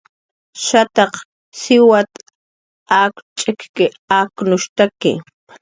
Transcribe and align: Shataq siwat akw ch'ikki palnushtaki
Shataq 0.65 1.13
siwat 1.59 2.11
akw 3.01 3.19
ch'ikki 3.37 3.85
palnushtaki 4.07 5.11